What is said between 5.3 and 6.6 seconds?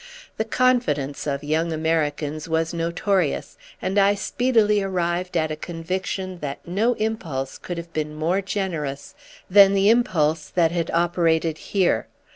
at a conviction